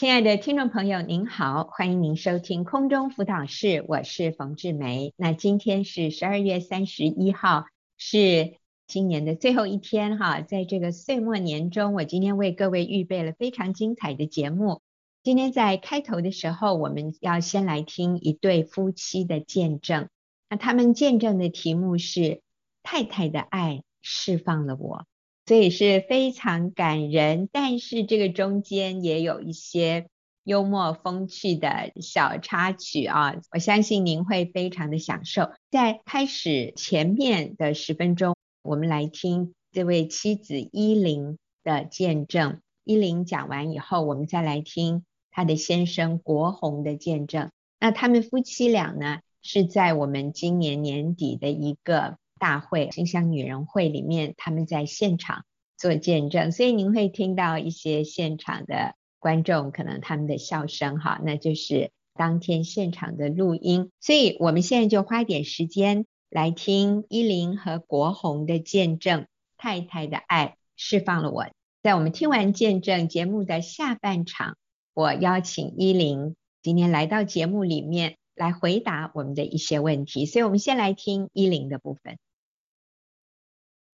[0.00, 5.12] 亲爱的听众朋友，您好，欢迎您收听空中辅导室，我是冯志梅。
[5.18, 7.66] 那今天是十二月三十一号，
[7.98, 8.54] 是
[8.86, 14.80] 今年的最后一天哈，在这个岁末年终，我今天为各位预备了非常精彩的节目。
[15.22, 20.08] 今天在开头的时候，我们要先来听一对夫妻的见证。
[20.48, 22.40] 那他们见证的题目是
[22.82, 25.04] “太太的爱释放了我”。
[25.50, 30.06] 所以是非常感人，但是这个中间也有一些
[30.44, 35.50] 幽默风趣的小插曲啊，我相信您会非常的享受。
[35.68, 42.60] 在开始前面的十分钟，我们来听这位妻子伊琳的见证。
[42.84, 47.50] 伊琳讲完以后，我们再来听她的先生国宏的见证。
[47.80, 52.18] 那他们夫妻俩呢，是在我们今年年底的一个。
[52.40, 55.44] 大会馨香女人会里面，他们在现场
[55.80, 63.90] 做见证，所以您会听到一些现场的观众可能他们的笑声哈，那就是当天现场的录音。
[63.98, 71.46] 所以我们现在就花一点时间来听依琳和国宏的见证，太太的爱释放了我。
[71.82, 74.58] 在我们听完见证节目的下半场，
[74.92, 82.18] 我邀请依琳今天来到节目里面来回答我们的一些问题，所以我们先来听依琳的部分。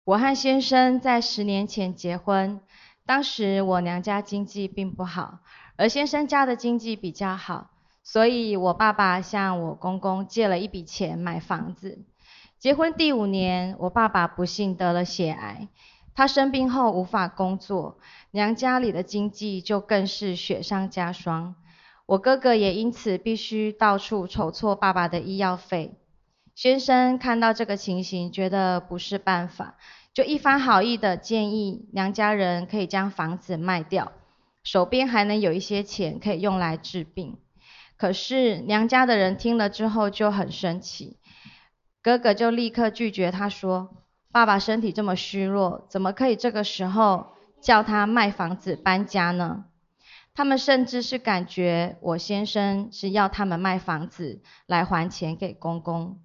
[0.05, 2.60] 我和先生在十年前结婚，
[3.06, 5.38] 当时我娘家经济并不好，
[5.77, 7.70] 而先生家的经济比较好，
[8.02, 12.05] 所以我爸爸向我公公借了一笔钱买房子。
[12.58, 15.69] 结婚第五年，我爸爸不幸得了血癌，
[16.14, 17.98] 他生病后无法工作，
[18.30, 21.55] 娘家里的经济就更是雪上加霜。
[22.05, 25.96] 我哥哥也因此必须到处筹措爸爸的医药费。
[26.55, 29.77] 先生看到这个情形，觉得不是办法，
[30.12, 34.12] 就一番好意的建议娘家人可以将房子卖掉，
[34.62, 37.38] 手边还能有一些钱可以用来治病。
[37.96, 41.19] 可是娘家的人听了之后就很生气，
[42.02, 49.64] 哥哥就立刻拒绝他说：“爸爸身体这么虚弱，怎么可以这个时候叫他卖房子搬家呢？”
[50.34, 56.20] 他们甚至是感觉我先生是要他们卖房子来还钱给公公。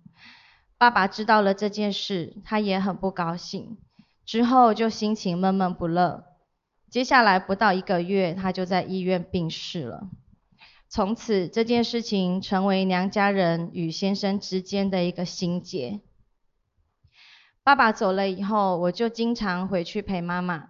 [0.80, 3.78] 爸爸知道了这件事，他也很不高兴，
[4.26, 6.24] 之后就心情闷闷不乐。
[6.90, 10.10] 接下来不到一个月，他就在医院病逝了。
[10.88, 16.00] 从此，这件事情成为娘家人与先生之间的一个心结。
[17.62, 20.70] 爸爸走了以后，我就经常回去陪妈妈，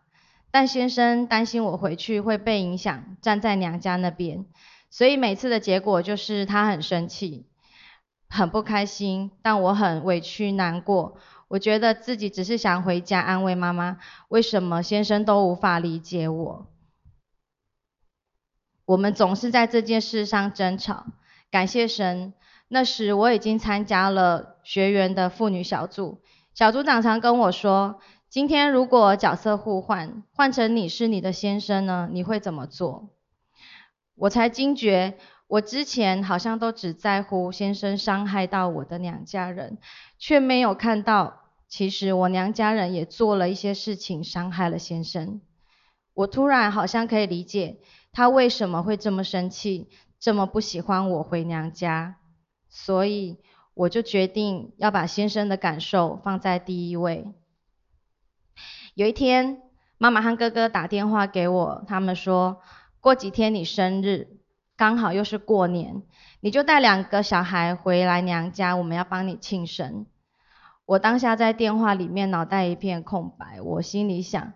[0.50, 4.48] 但先生担心我回去会被影响，站在娘家那边，
[4.90, 7.46] 所以每次的结果就是他很生气。
[8.30, 11.18] 很不开心，但我很委屈难过。
[11.48, 13.98] 我觉得自己只是想回家安慰妈妈，
[14.28, 16.68] 为什么先生都无法理解我？
[18.86, 21.08] 我们总是在这件事上争吵。
[21.50, 22.34] 感谢神，
[22.68, 26.22] 那时我已经参加了学员的妇女小组，
[26.54, 33.10] 小组长常跟我说：“今天如果角色互换，换成你是你的先生呢，你会怎么做？”
[34.14, 35.18] 我才惊觉。
[35.50, 39.80] 我之前好像都只在乎先生伤害到我的娘家人，
[40.20, 45.42] 却没有看到，其实我娘家人也做了一些事情伤害了先生。
[46.14, 47.80] 我突然好像可以理解
[48.12, 49.90] 他为什么会这么生气，
[50.20, 52.18] 这么不喜欢我回娘家，
[52.70, 53.40] 所以
[53.74, 57.26] 我就决定要把先生的感受放在第一位。
[58.94, 59.64] 有一天，
[59.98, 62.62] 妈妈和哥哥打电话给我，他们说
[63.00, 64.39] 过几天你生日。
[64.80, 66.04] 刚好又是过年，
[66.40, 70.06] 你就带两个小孩回来娘家，我们要帮你庆生。
[70.86, 74.54] 我当下在电话里面脑袋一片空白，我心里想，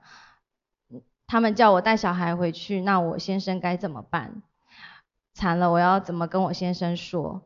[1.28, 4.42] 他们叫我带小孩回去，那我先生该怎么办？
[5.34, 7.42] 惨了，我要怎么跟我先生说？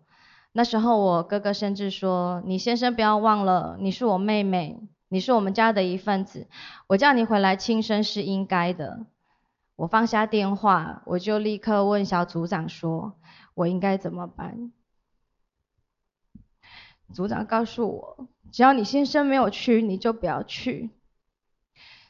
[0.52, 6.48] 那时候我哥哥甚至说，你先生不要忘了，你是我妹妹，你是我们家的一份子，
[6.86, 9.08] 我叫你回来庆生是应该的。
[9.78, 13.14] 我放下电话，我就立刻问小组长说
[13.54, 14.72] ：“我应该怎么办？”
[17.14, 20.90] 组长告诉我：“只要你先生没有去，你就不要去。”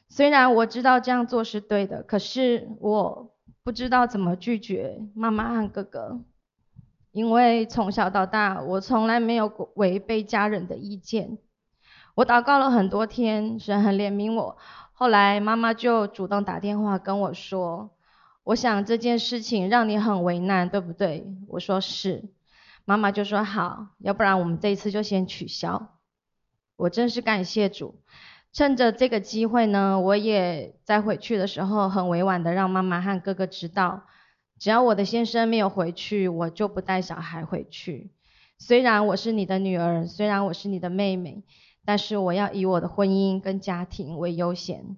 [0.08, 6.22] 虽然我知道这样做是对的，可是我不知道怎么拒绝妈妈和哥哥，
[7.12, 11.38] 因为从小到大，我从来没有违背家人的意见。
[12.16, 14.58] 我祷告了很多天，神很怜悯我。
[15.00, 17.92] 后来妈妈就主动打电话跟我说
[18.44, 22.24] ：“我想这件事情让你很为难，对不对？”我说是。
[22.84, 26.00] 妈妈就说：“好，要不然我们这一次就先取消。”
[26.78, 28.02] 我真是感谢主。
[28.52, 34.02] 趁着这个机会呢，我也在回去的时候很委婉的让妈妈和哥哥知道，
[34.58, 38.10] 只要我的先生没有回去，我就不带小孩回去。
[38.58, 41.44] 虽然我是你的女儿，虽然我是你的妹妹，
[41.88, 44.98] 但是我要以我的婚姻跟家庭为优先。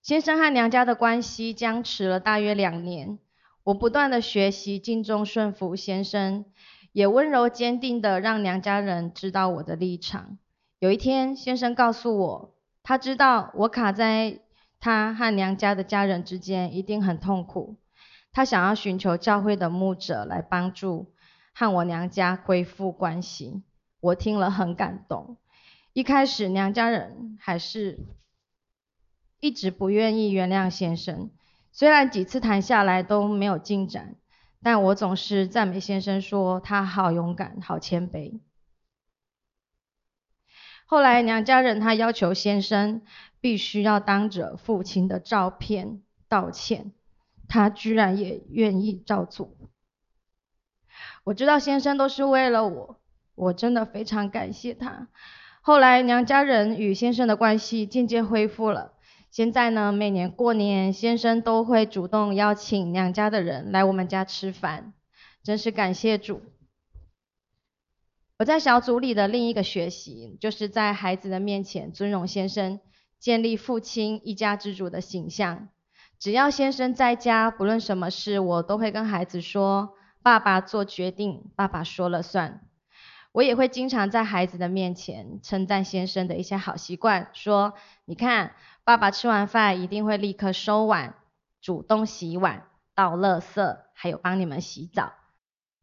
[0.00, 3.18] 先生和娘家的关系僵持了大约两年，
[3.64, 6.44] 我不断的学习敬重顺服先生，
[6.92, 10.38] 也温柔坚定的让娘家人知道我的立场。
[10.78, 12.54] 有一天，先生告诉我，
[12.84, 14.38] 他知道我卡在
[14.78, 17.74] 他和娘家的家人之间，一定很痛苦。
[18.30, 21.12] 他想要寻求教会的牧者来帮助
[21.52, 23.64] 和我娘家恢复关系。
[24.00, 25.36] 我听了很感动。
[25.92, 27.98] 一开始娘家人还是
[29.40, 31.30] 一直不愿意原谅先生，
[31.72, 34.14] 虽然几次谈下来都没有进展，
[34.62, 38.40] 但我总是赞美先生说他好勇敢，好谦卑。
[40.86, 43.02] 后来娘家人他要求先生
[43.40, 46.92] 必须要当着父亲的照片道歉，
[47.48, 49.54] 他居然也愿意照做。
[51.24, 53.00] 我知道先生都是为了我，
[53.38, 55.08] 我真的非常感谢他。
[55.60, 58.92] 后来娘家人与先生的关系渐渐恢复了，
[59.30, 64.92] 现在呢，每年过年先生都会主动邀请娘家的人来我们家吃饭，
[65.42, 66.42] 真是感谢主。
[68.38, 72.78] 我在小组里的另一个学习，就是在孩子的面前尊荣先生，
[73.18, 75.68] 建立父亲一家之主的形象。
[76.20, 82.60] 只要先生在家，不论什么事，我都会跟孩子说：“爸爸做决定，爸爸说了算。”
[83.32, 87.74] 我也会经常在孩子的面前称赞先生的一些好习惯，说
[88.06, 88.54] ：“你看，
[88.84, 91.14] 爸爸吃完饭一定会立刻收碗，
[91.60, 95.12] 主动洗碗、倒垃圾，还有帮你们洗澡。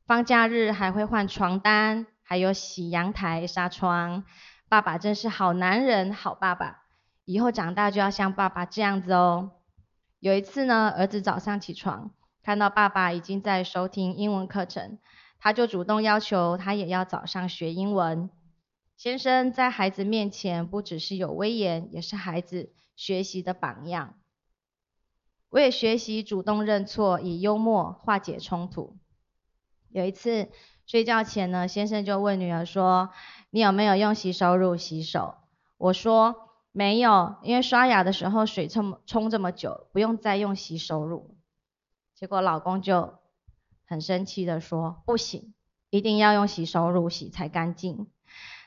[0.06, 4.24] 放假日还会换床单。”还有洗阳台、纱窗，
[4.68, 6.82] 爸爸真是好男人、好爸爸。
[7.24, 9.52] 以后长大就要像爸爸这样子哦。
[10.20, 12.10] 有一次呢，儿子早上起床，
[12.42, 14.98] 看到爸爸已经在收听英文课程，
[15.40, 18.30] 他就主动要求他也要早上学英文。
[18.98, 24.16] 先生在孩子面前不只是有威严，也是孩子学习的榜样。
[25.50, 28.98] 我也学习主动认错，以幽默化解冲突。
[29.90, 30.50] 有一次，
[30.86, 33.12] 睡觉前呢，先生就问女儿说
[33.52, 35.36] ：“你有没有用洗手乳洗手？”
[35.78, 41.38] 我说：“没有，因为刷牙的时候水冲冲这么久，不用再用洗手乳。”
[42.16, 43.20] 结果老公就
[43.88, 45.54] 很生气的说：“不行，
[45.90, 48.08] 一定要用洗手乳洗才干净。”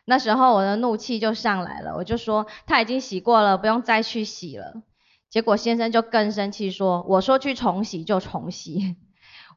[0.07, 4.83] 那时候我的怒气就上来了，我就说：“他已经洗过了，不用再去洗了。”
[5.29, 8.97] 结果先生就更生气说：“我说去重洗就重洗。”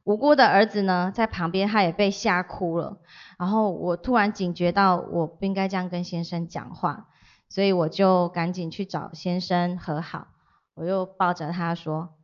[0.04, 2.98] 无辜的儿子呢，在旁边他也被吓哭了。
[3.38, 7.08] 然后我突然警觉到，我不应该这样跟先生讲话，
[7.48, 10.28] 所以我就赶紧去找先生和好。
[10.74, 12.16] 我又抱着他说：“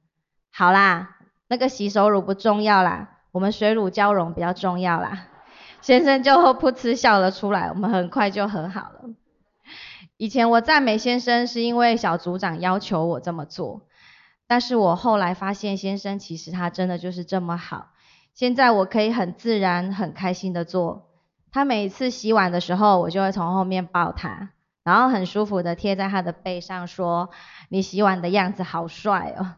[0.52, 1.18] 好啦，
[1.48, 5.28] 那个洗手乳不重要啦，我们水乳交融比较重要啦。”
[5.80, 9.02] 先生就噗嗤笑了出来，我们很快就和好了。
[10.18, 13.84] 以前我赞美先生是因为小组长要求我这么做。
[14.48, 17.90] 但是我后来发现，先生其实他真的就是这么好。
[18.34, 21.10] 现在我可以很自然、很开心的做。
[21.52, 24.50] 他每次洗碗的时候，我就会从后面抱他，
[24.84, 27.30] 然后很舒服的贴在他的背上，说
[27.70, 29.54] ：“你洗碗的样子好帅哦。”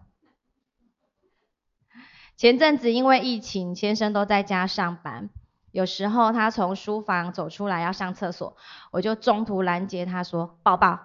[2.39, 5.29] 前阵子因为疫情，先生都在家上班，
[5.73, 8.55] 有时候他从书房走出来要上厕所，
[8.91, 11.01] 我就中途拦截他说：“抱抱。”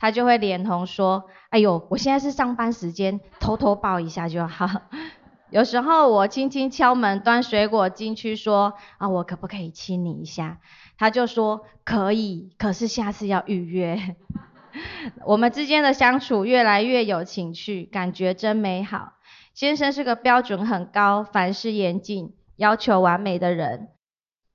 [0.00, 4.68] 他就会连同说：“哎呦，我现在是上班时间，偷偷抱一下就好。
[5.48, 10.58] ”有时候我轻轻敲门，端水果进去说：“啊，我可不可以亲你一下？”
[10.98, 14.16] 他就说：“可以，可是下次要预约。
[15.24, 19.12] ”我们之间的相处越来越有情趣，感觉真美好。
[19.54, 23.88] 先生是个标准很高、凡事严谨、要求完美的人。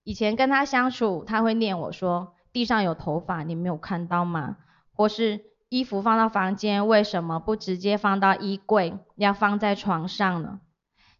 [0.03, 4.57] 以前跟他相处，他会念我说：“地上有头发，你没有看到吗？”
[4.93, 5.39] 或是
[5.69, 10.59] 衣服放到房间，为什么不直接放到衣柜，要放在床上呢？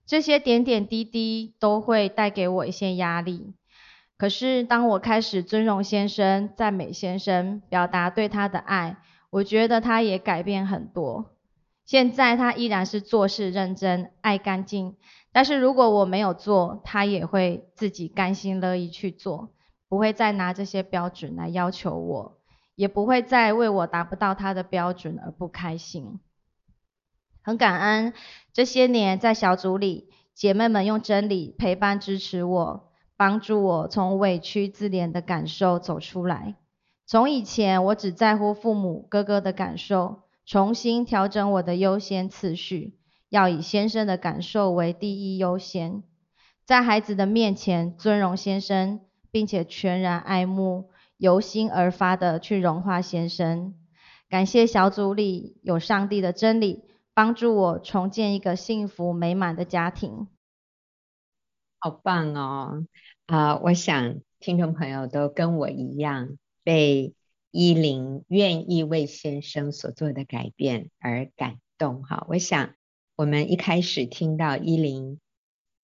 [0.05, 3.53] 这些点点滴滴都会带给我一些压力。
[4.17, 8.98] 可是当我开始尊荣先生、赞美先生、表达对他的爱，
[9.29, 11.38] 我觉得他也改变很多。
[11.89, 14.96] 现在他依然是做事认真、爱干净，
[15.31, 19.50] 但是如果我没有做，他也会自己甘心乐意去做，
[19.88, 22.38] 不会再拿这些标准来要求我。
[22.75, 26.19] 也不会再为我达不到他的标准而不开心。
[27.41, 28.13] 很感恩
[28.53, 36.53] 这些年在小组里，姐妹们用真理陪伴支持我，帮助我从委屈自怜的感受走出来。
[37.08, 42.97] 从以前我只在乎父母哥哥的感受，重新调整我的优先次序，
[43.29, 46.01] 要以先生的感受为第一优先，
[46.65, 53.75] 在孩子的面前尊荣先生，并且全然爱慕，由心而发的去融化先生。
[54.27, 56.81] 感谢小组里有上帝的真理，
[57.13, 60.27] 帮助我重建一个幸福美满的家庭。
[61.77, 62.87] 好棒哦！
[63.27, 67.13] 啊、我想听众朋友都跟我一样，被
[67.51, 72.03] 依琳愿意为先生所做的改变而感动。
[72.03, 72.75] 哈，我想
[73.15, 75.19] 我们一开始听到依琳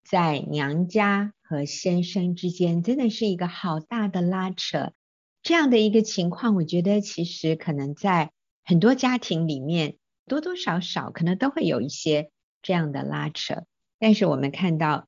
[0.03, 4.93] 在娘家和先生之间，真的是一个好大的拉扯。
[5.41, 8.31] 这样的一个情况，我觉得其实可能在
[8.63, 12.31] 很多家庭里面，多多少少可能都会有一些
[12.62, 13.63] 这样的拉扯，
[14.00, 15.07] 但是我们看到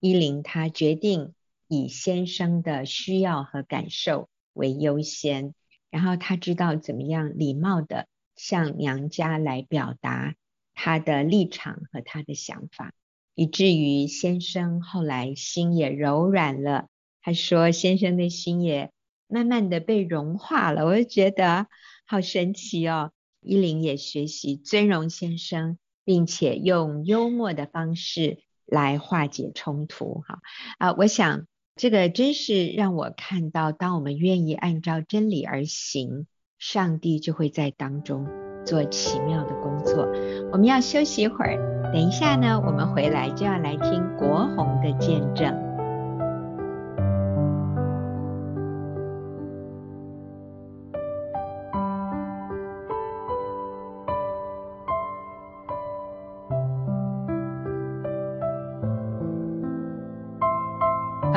[0.00, 1.34] 依琳她决定
[1.68, 5.54] 以先生的需要和感受为优先，
[5.90, 10.34] 然后他知道怎么样礼貌地向娘家来表达
[10.74, 12.92] 他的立场和他的想法，
[13.34, 16.88] 以至于先生后来心也柔软了。
[17.22, 18.90] 他说先生的心也
[19.26, 21.66] 慢慢地被融化了，我就觉得。
[22.08, 23.10] 好神奇哦！
[23.40, 30.22] 依琳也学习尊荣先生，并且用幽默的方式来化解冲突。
[30.24, 30.38] 哈
[30.78, 36.26] 啊，我想这个真是让我看到，当我们愿意按照真理而行，
[36.58, 38.26] 上帝就会在当中
[38.64, 40.08] 做奇妙的工作。
[40.52, 45.65] 我们要休息一会儿，等一下呢，我们回来就要来听国宏的见证。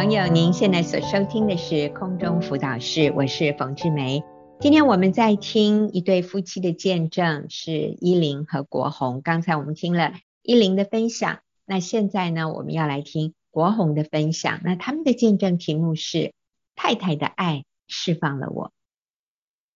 [0.10, 4.24] 朋友，您现在所收听的是空中辅导室，我是冯志梅。
[4.60, 9.22] 今天我们在听一对夫妻的见证，是伊琳和国宏。
[9.22, 14.60] 刚才我们听了伊琳的分享，那现在呢，我们要来听国宏的分享。
[14.64, 16.34] 那他们的见证题目是
[16.76, 18.72] “太太的爱释放了我”。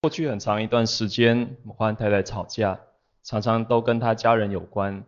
[0.02, 2.80] 过去很长一段时间，我和太太吵架，
[3.22, 5.04] 常常都跟他家人有关。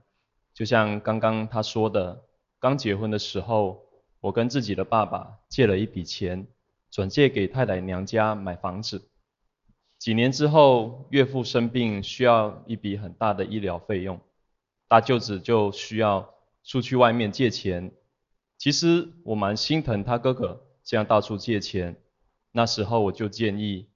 [0.53, 2.25] 就像刚刚他说的，
[2.59, 3.84] 刚结婚的时候。
[4.25, 6.47] 我跟自己的爸爸借了一笔钱，
[6.89, 9.07] 转借给太太娘家买房子。
[9.99, 14.19] 几年之后，岳父生病，需要一笔很大的医疗费用，
[14.87, 17.91] 大舅子就需要出去外面借钱。
[18.57, 21.95] 其实我蛮心疼他哥哥这样到处借钱。
[22.51, 23.89] 那时候我就建议，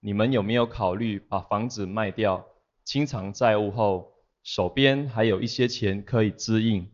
[0.00, 2.44] 你们有没有考虑把房子卖掉，
[2.84, 6.90] 清偿债务后，手边还有一些钱可以支应？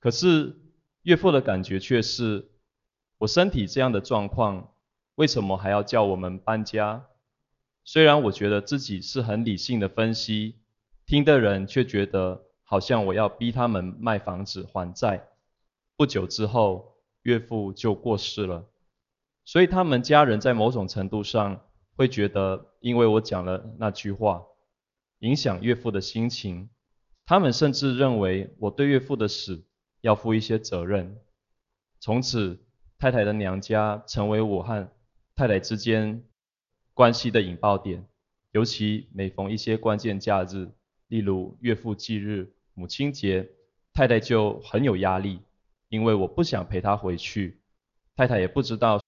[0.00, 0.63] 可是。
[1.04, 2.50] 岳父的感觉却是，
[3.18, 4.72] 我身体这样的状况，
[5.16, 7.04] 为什么还要叫我们搬家？
[7.84, 10.56] 虽然我觉得自己是很理性的分析，
[11.04, 15.28] 听的人却觉得好像我要逼他们卖房子还债。
[15.94, 18.64] 不久之后，岳父就过世了，
[19.44, 21.60] 所以他们家人在某种程度上
[21.96, 24.42] 会觉得，因为我讲了那句话，
[25.18, 26.70] 影响岳父的心情。
[27.26, 29.66] 他们甚至认为我对岳父的死，
[30.04, 31.16] 要负一些责任。
[31.98, 32.58] 从此，
[32.98, 34.86] 太太的娘家成为我和
[35.34, 36.22] 太太之间
[36.92, 38.04] 关系的引爆点。
[38.52, 40.68] 尤其每逢一些关键假日，
[41.08, 43.48] 例如岳父忌日、母亲节，
[43.94, 45.40] 太太就很有压力，
[45.88, 47.58] 因为我不想陪她回去。
[48.14, 49.00] 太太也不知道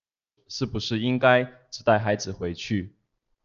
[0.48, 2.94] 是不是应该只带孩子回去。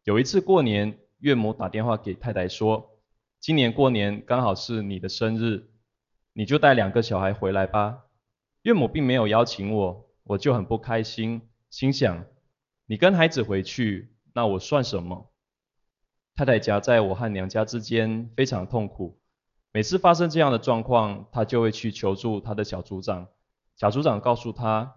[0.05, 2.98] 有一次过年，岳母打电话给太太说
[3.41, 5.67] ：“今年过年刚好是你的生日。”
[6.33, 8.05] 你就带两个小孩回来吧。
[8.63, 12.25] 岳母并没有邀请我，我就很不开心，心想：
[12.85, 15.31] 你跟孩子回去，那我算什么？
[16.35, 19.19] 太太夹在我和娘家之间，非常痛苦。
[19.73, 23.27] 每次发生这样的状况，她就会去求助她的小组长。
[23.75, 24.95] 小组长告诉她：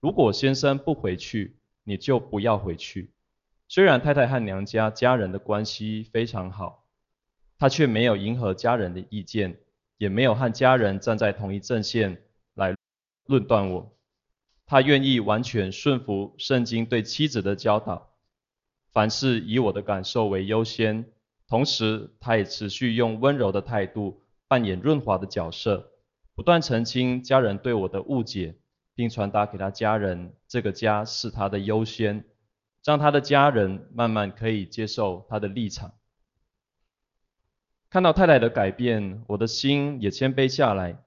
[0.00, 3.12] 如果先生不回去，你就不要回去。
[3.68, 6.84] 虽然太太和娘家家人的关系非常好，
[7.58, 9.58] 她却没有迎合家人的意见。
[9.96, 12.22] 也没有和家人站在同一阵线
[12.54, 12.74] 来
[13.26, 13.96] 论断我，
[14.66, 18.10] 他愿意完全顺服圣经对妻子的教导，
[18.92, 21.04] 凡事以我的感受为优先，
[21.48, 25.90] 同时他也持续用温柔的态度扮演润滑的角色，
[26.34, 28.56] 不断澄清家人对我的误解，
[28.94, 32.24] 并传达给他家人这个家是他的优先，
[32.84, 35.92] 让他的家人慢慢可以接受他的立场。
[37.94, 41.00] 看到太太的改变，我的心也谦卑下来，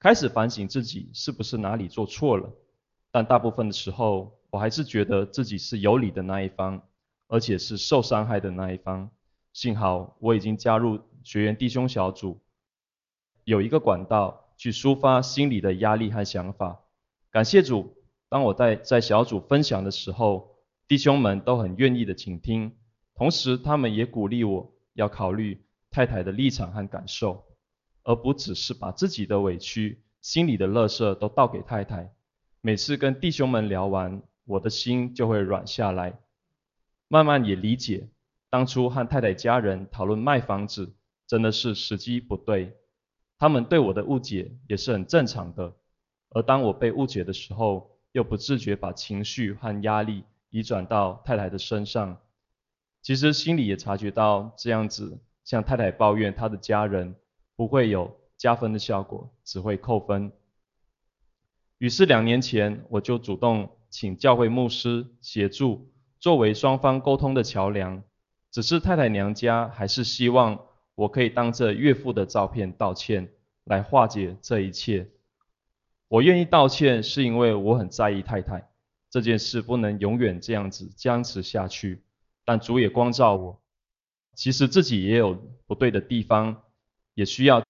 [0.00, 2.50] 开始反省自己是不是哪里做错了。
[3.12, 6.82] 但大部分的时候，我还是觉得自己是有理的那一方，
[7.28, 9.08] 而且是受伤害的那一方。
[9.52, 12.40] 幸好我已经加入学员弟兄小组，
[13.44, 16.80] 有一个管道去抒发心里的压力和想法。
[17.30, 17.94] 感谢主，
[18.28, 20.56] 当我在在小组分享的时候，
[20.88, 22.72] 弟兄们都很愿意的倾听，
[23.14, 27.44] 同时他们也鼓励我要考虑太太的立场和感受，
[28.02, 32.12] 而不只是把自己的委屈、心里的乐色都倒给太太。
[32.62, 36.18] 每次跟弟兄们聊完，我的心就会软下来，
[37.08, 38.08] 慢慢也理解，
[38.48, 40.94] 当初和太太家人讨论卖房子，
[41.26, 42.76] 真的是时机不对。
[43.38, 45.74] 他们对我的误解也是很正常的，
[46.30, 52.18] 而当我被误解的时候，又不自觉把情绪和压力移转到太太的身上。
[53.02, 57.14] 其实心里也察觉到这样子向太太抱怨她的家人，
[57.56, 60.32] 不会有加分的效果，只会扣分。
[61.78, 68.02] 于是两年前，我就主动请教会牧师协助，作为双方沟通的桥梁。
[68.50, 73.30] 只是太太娘家还是希望我可以当着岳父的照片道歉，
[73.64, 75.08] 来化解这一切。
[76.08, 78.68] 我愿意道歉，是因为我很在意太太，
[79.08, 82.02] 这件事不能永远这样子僵持下去。
[82.44, 83.61] 但主也光照我，
[84.34, 85.34] 其实自己也有
[85.66, 86.62] 不对的地方，
[87.14, 87.62] 也需要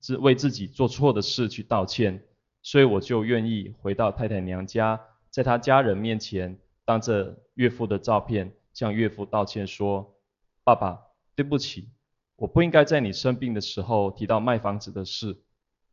[0.00, 2.24] 自为自己做错的事去道歉。
[2.62, 10.16] 所以我就愿意回到太太娘家，在她家人面前，当着岳父的照片，向岳父道歉说
[10.64, 11.00] ：“爸爸，
[11.34, 11.88] 对不起，
[12.36, 15.40] 我不应该在你生病的时候提到卖房子的事。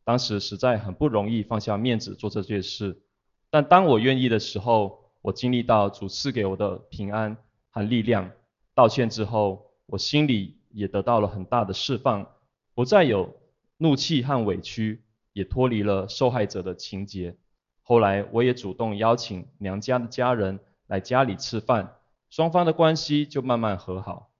[0.04, 3.00] 当时实在很不容易放下面子做这件事，
[3.48, 7.36] 但当我愿意的时候，我经历到主赐给我的平安
[7.70, 8.30] 和力量。
[8.74, 12.26] 道歉之后，我心里也得到了很大的释放，
[12.74, 13.36] 不再有
[13.78, 15.02] 怒气和委屈。”
[15.36, 17.36] 也脱离了受害者的情节。
[17.82, 21.98] 后来我也主动邀请娘家的家人来家里吃饭，
[22.30, 24.30] 双方的关系就慢慢和好。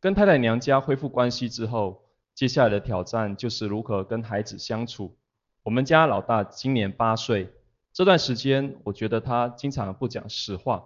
[0.00, 2.02] 跟太太娘家恢复关系之后，
[2.34, 5.16] 接下来的挑战就是如何跟孩子相处。
[5.62, 7.52] 我们家老大今年八岁，
[7.92, 10.84] 这段时间我觉得他经常不讲实话，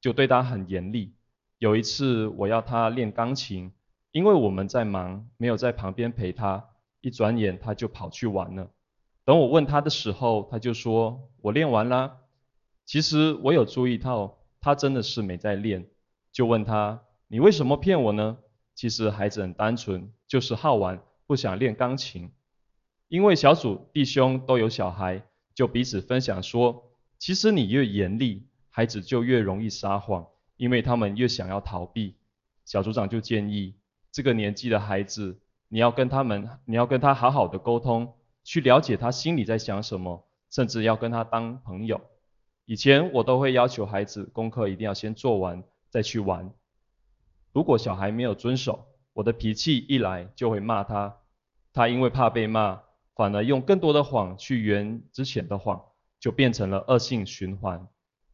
[0.00, 1.12] 就对他很严厉。
[1.58, 3.72] 有一次我要他练钢琴，
[4.12, 6.68] 因为我们在忙，没有在旁边陪他。
[7.00, 8.70] 一转眼他就跑去玩了。
[9.24, 12.18] 等我问他的时候，他就说：“我练完啦。”
[12.84, 15.88] 其实我有注意到，他真的是没在练。
[16.32, 18.38] 就问他：“你为什么骗我呢？”
[18.74, 22.32] 其实孩子很单纯，就是好玩，不想练钢琴。
[23.08, 25.22] 因为小组弟兄都有小孩，
[25.54, 32.16] 就彼此分享说：“其实你越严厉，孩子就越容易撒谎，因为他们越想要逃避。”
[32.64, 33.74] 小组长就建议，
[34.10, 35.40] 这个年纪的孩子。
[35.68, 38.14] 你要跟他们，你要跟他好好的沟通，
[38.44, 42.00] 去了解他心里在想什么，甚至要跟他当朋友。
[42.66, 46.52] 以前我都会要求孩子功课一定要先做完再去玩。
[47.52, 51.16] 如果小孩没有遵守，我的脾气一来就会骂他。
[51.72, 52.82] 他因为怕被骂，
[53.16, 55.84] 反而用更多的谎去圆之前的谎，
[56.20, 57.88] 就变成了恶性循环。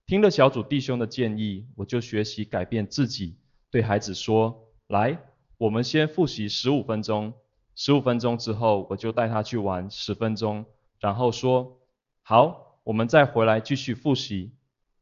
[0.06, 3.36] 听了小组弟兄的建议，我就学习改变自己，
[3.70, 5.18] 对孩子说：“来。”
[5.58, 7.34] 我们先复习十五分钟，
[7.76, 10.66] 十五分钟之后，我就带他去玩十分钟，
[10.98, 11.78] 然后说，
[12.22, 14.56] 好，我们再回来继续复习。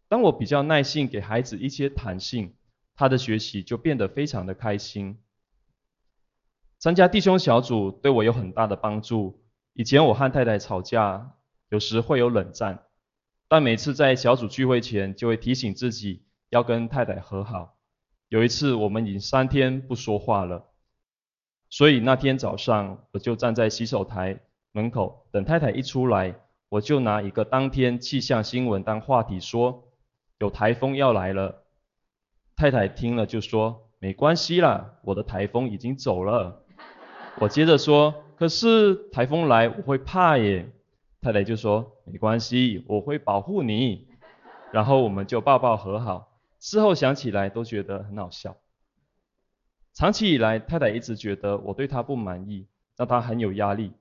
[0.06, 2.54] 当我比较耐性，给孩子一些弹性，
[2.94, 5.18] 他的学习就变得非常的开心。
[6.78, 9.42] 参加弟兄小组对我有很大的帮助。
[9.72, 11.36] 以前我和太太吵架，
[11.70, 12.82] 有时会有冷战，
[13.50, 17.74] 但每次在小组聚会前，就会提醒自己要跟太太和好。
[18.28, 20.68] 有一次，我们已经三天不说话了，
[21.68, 24.38] 所以那天早上我就站在洗手台
[24.70, 26.36] 门口等太太一出来，
[26.68, 29.82] 我就拿一个当天气象新闻当话题说，
[30.38, 31.64] 有台风要来了。
[32.54, 36.64] 太太听了就说，没关系啦，我的台风已经走了。
[37.40, 40.70] 我接着说，可是台风来我会怕耶。
[41.20, 44.08] 太太就说，没关系，我会保护你。
[44.72, 46.40] 然后我们就抱抱和好。
[46.60, 48.56] 事后想起来都觉得很好笑。
[49.92, 53.92] 长期以来，太太一直觉得我对她不满意，让她很有压力。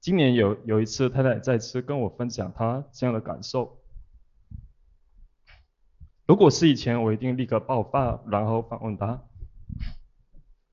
[0.00, 3.80] 今年有有一次，太太再次跟我分享她这样的感受。
[6.26, 9.22] 如果是以前，我一定立刻爆发，然后反问她。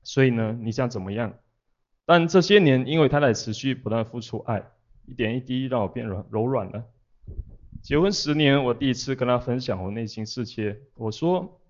[0.02, 1.34] 所以呢，你想怎么样？
[2.04, 4.70] 但这些年，因为太太持续不断付出爱，
[5.06, 6.84] 一点一滴让我变软柔软了。
[7.82, 10.80] 结婚十年，我第一次跟他分享我内心世界。
[10.94, 11.60] 我说，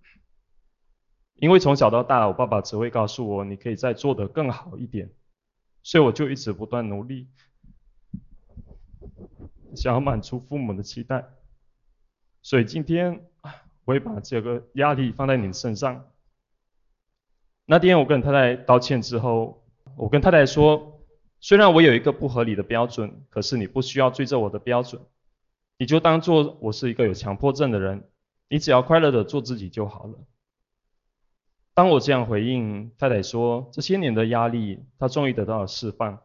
[1.37, 5.11] 因为从小到大，我爸爸只会告诉我，你可以再做得更好一点，
[5.83, 7.29] 所以我就一直不断努力，
[9.75, 11.25] 想要满足父母的期待。
[12.43, 13.25] 所以今天，
[13.85, 16.11] 我也把这个压力放在你身上。
[17.65, 19.62] 那天我跟太太道歉之后，
[19.97, 21.01] 我跟太太说，
[21.41, 25.03] 虽然我有一个不合理的标准，可是你不需要追着我的标准，
[25.79, 28.09] 你就当做我是一个有强迫症的人，
[28.49, 30.19] 你只要快乐的做自己就好了。
[31.75, 36.21] 当我这样回应，太太说，这些年的压力，她终于得到了释放。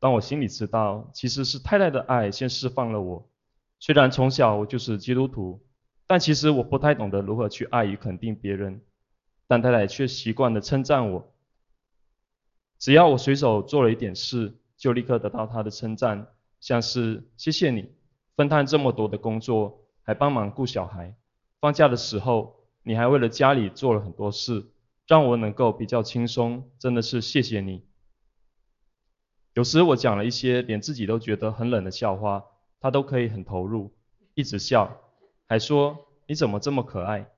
[0.00, 3.28] 当我心里知道，其实是太太的爱先释放了我。
[3.80, 5.60] 虽然从小我就是基督徒，
[6.06, 8.80] 但其实我不太懂得如何去爱与肯定别人，
[9.46, 11.32] 但太太却习惯的称赞我。
[12.78, 16.28] 只要我随手做了一点事，就立刻得到他的称赞，
[16.60, 17.92] 像是谢谢你
[18.36, 21.16] 分摊这么多的工作，还帮忙顾小孩。
[21.60, 24.64] 放假的时候，你还为了家里做了很多事，
[25.06, 27.84] 让我能够比较轻松，真的是谢谢你。
[29.54, 32.44] 有时我讲了一些连自己都觉得很冷的笑话，
[32.78, 33.92] 他都可以很投入，
[34.34, 35.00] 一直笑，
[35.48, 37.28] 还说你怎么这么可爱。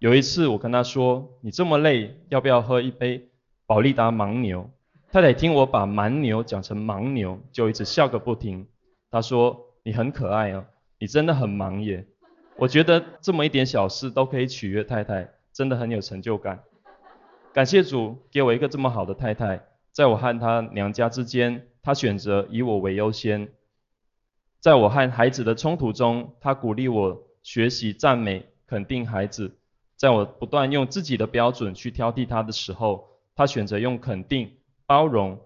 [0.00, 3.30] 有一次我跟他说，你这么累，要不要喝一杯
[3.64, 4.68] 保利达牻牛？
[5.10, 8.66] 太太听我把蛮牛讲成盲牛，就一直笑个不停。
[9.10, 10.66] 她说：“你很可爱哦，
[10.98, 12.06] 你真的很忙耶。”
[12.56, 16.60] 我觉得这么一点小事都可以取悦太太，真的很有成就感。
[17.54, 23.48] 感谢主给我一个这么好的太太，在我和她娘家之间，她选择以我为优先。
[24.60, 29.56] 在我和孩子的冲突中，她鼓励我学习赞美、肯定孩子。
[29.96, 34.57] 在我不断用自己的标准去挑剔他的时候，她选择用肯定。
[34.88, 35.38] 包容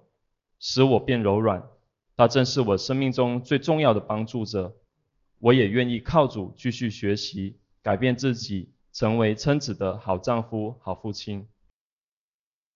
[0.60, 1.68] 使我变柔软，
[2.16, 4.76] 他正是我生命中最重要的帮助者。
[5.40, 11.48] 我也愿意靠主继续学习，改变自己，成为称职的好丈夫、好父亲。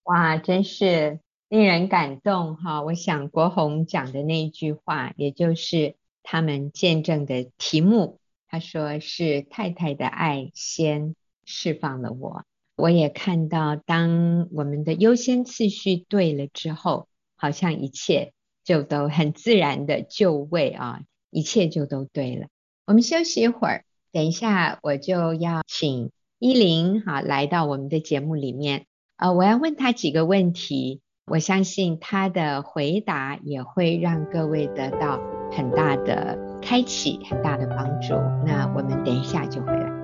[0.03, 2.83] 哇，真是令人感动哈！
[2.83, 8.19] 我想国宏讲的那一句话，也就是他们见证的题目。
[8.49, 12.45] 他说是太太的爱先释放了我。
[12.77, 18.33] 我也看到，当我们的优先次序对了之后，好像一切
[18.65, 22.49] 就都很自然的就位啊，一切就都对了。
[22.87, 28.85] 我们休息一会儿，等一下我就要请依琳哈来到我们的节目里面，
[29.17, 35.19] 呃，我要问她几个问题，我相信她的回答也会让各位得到
[35.51, 38.15] 很大的开启，很大的帮助。
[38.45, 39.96] 那我们等一下就回来。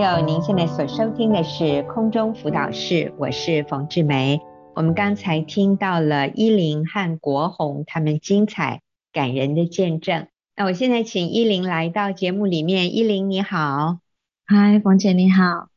[0.00, 4.40] 友，您现在所收听的是空中辅导室，我是冯志梅。
[4.74, 8.80] 我们刚才听到了依琳和国红他们精彩
[9.12, 10.28] 感人的见证。
[10.56, 12.96] 那我现在请依琳来到节目里面。
[12.96, 13.98] 依琳你好，
[14.46, 15.68] 嗨，冯姐你好，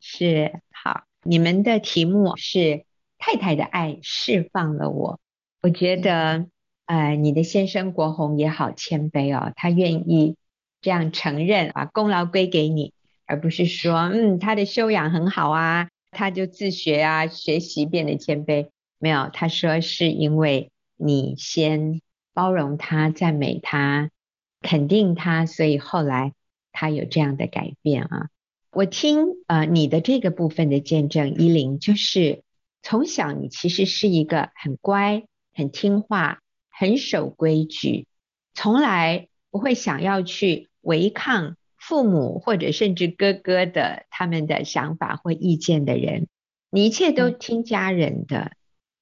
[0.00, 1.02] 是好。
[1.22, 2.86] 你们的题目是
[3.18, 5.20] 太太的爱释放了我。
[5.60, 6.46] 我觉得，
[6.86, 10.36] 呃，你的先生国红也好谦卑哦，他愿意
[10.80, 12.94] 这样承认，把功劳归给你。
[13.26, 18.68] 而不是说，嗯，他的修养很好啊，他就自学啊，学习变得谦卑。
[18.98, 22.00] 没有，他说是因为你先
[22.32, 24.10] 包容他、赞美他、
[24.62, 26.32] 肯定他，所以后来
[26.72, 28.28] 他有这样的改变啊。
[28.70, 32.42] 我听呃你的这个部分的见证，依琳就是
[32.82, 38.06] 从小你其实是一个很乖、很听话、很守规矩，
[38.54, 41.56] 从来不会想要去违抗。
[41.86, 46.26] 父母或者甚至哥哥的他们的想法或意见的人，
[46.68, 48.38] 你一切都听家人的。
[48.38, 48.50] 嗯、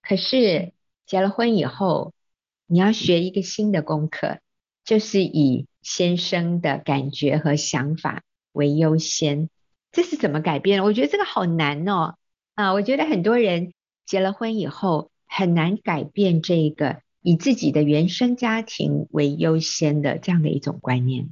[0.03, 0.75] 可是
[1.07, 2.13] 结了婚以后，
[2.67, 4.39] 你要学一个新的功课，
[4.85, 9.49] 就是以先生的感觉和想法为优先。
[9.91, 10.85] 这是怎么改变？
[10.85, 12.17] 我觉得这个好难哦。
[12.55, 13.73] 啊，我觉得很多人
[14.05, 21.31] 结了婚以后很难改变这个以自己的原生家庭为优先的这样的一种观念。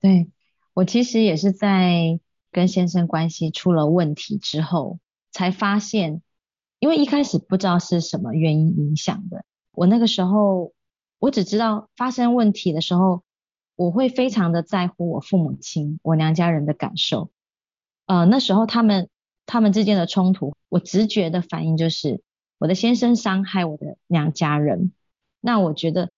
[0.00, 0.28] 对。
[0.76, 2.20] 我其实也是在
[2.52, 4.98] 跟先生关系出了问题之后，
[5.32, 6.20] 才发现，
[6.80, 9.42] 因为一开始不知道是什么原因影响的。
[9.72, 10.74] 我那个时候，
[11.18, 13.22] 我只知道发生问题的时候，
[13.74, 17.30] 我会非常的在乎我父母亲、我娘家人的感受。
[18.04, 19.08] 呃，那时候他们
[19.46, 22.20] 他们之间的冲突，我直觉的反应就是
[22.58, 24.92] 我的先生伤害我的娘家人。
[25.40, 26.10] 那我觉得，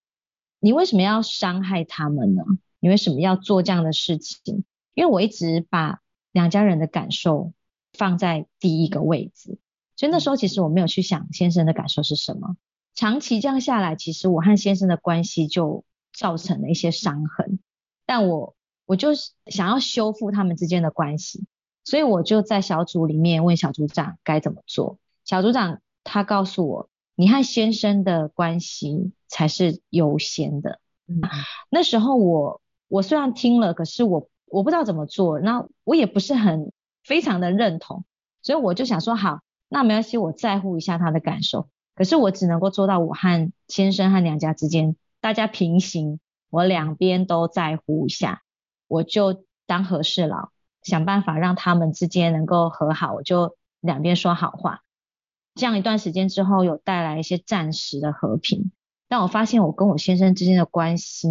[0.59, 2.43] 你为什么要伤害他们呢？
[2.81, 4.65] 你为什么要做这样的事情？
[4.95, 6.01] 因为我一直把
[6.33, 7.53] 两家人的感受
[7.93, 9.59] 放在第一个位置，
[9.97, 12.57] 所以那时候其实我没有去想先生的感受是什么。
[12.95, 17.61] 长期这样下来，其实我和先生的关系就造成了一些伤痕。
[18.07, 21.47] 但我我就想要修复他们之间的关系，
[21.85, 24.99] 所以我就在小组里面问小组长该怎么做。
[25.25, 30.81] 小组长他告诉我，你和先生的关系才是优先的。
[31.07, 31.21] 嗯，
[31.71, 36.73] 那时候我我虽然听了，可是我我不知道怎么做，那我也不是很
[37.05, 38.05] 非常的认同，
[38.43, 41.69] 所以我就想说，好，那没关系，我在乎一下他的感受。
[41.95, 48.43] 可是我只能够做到我和先生和娘家之间大家平行，我两边都在乎一下，
[48.87, 50.51] 我就当和事佬，
[50.83, 54.81] 想办法让他们之间能够和好，我就两边说好话。
[55.57, 58.71] 这样一段时间之后，有带来一些暂时的和平。
[59.09, 61.29] 但我发现我跟我先生之间的关系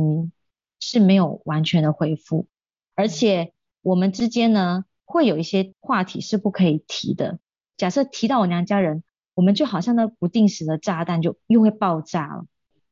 [0.79, 2.47] 是没有完全的恢复，
[2.95, 7.39] 而且我们之间呢，会有一些话题是不可以提的。
[7.77, 12.45] 假设提到我娘家人，我们就好像那不定时的炸弹就又会爆炸了。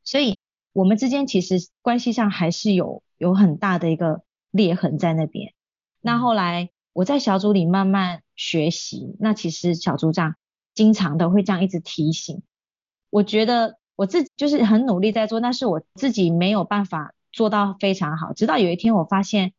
[0.03, 0.37] 所以
[0.73, 5.53] 我们之间其实关系上还是有有很大的一个裂痕在那边。
[6.01, 10.35] 那后来我在小组里慢慢学习，那其实小组长
[10.73, 12.43] 经常的会这样一直提醒，
[13.09, 13.77] 我觉得。
[13.97, 18.31] 我自己就是很努力在做，但是我自己没有办法做到非常好。
[18.31, 19.51] 直到有一天，我发现，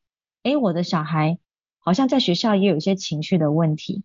[0.44, 1.38] 诶，我的小孩
[1.78, 4.02] 好像在学校也有一些情绪的问题。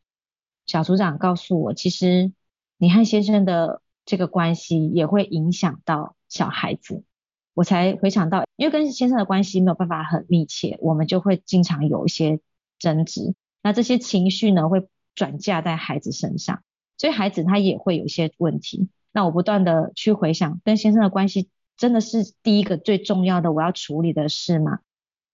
[0.66, 2.34] 小组长告诉我，其实
[2.78, 7.06] 你和先生的这个关系也会影响到小孩子。
[7.54, 12.42] 我才回想到，因为跟先生的关系没有办法很密切，我们就会经常有一些
[12.78, 13.36] 争执。
[13.64, 16.62] 那这些情绪呢，会转嫁在孩子身上，
[16.98, 18.90] 所以孩子他也会有一些问题。
[19.14, 21.50] 那我不断的去回想，跟先生的关系
[21.82, 24.82] 真的是第一个最重要的我要处理的事吗？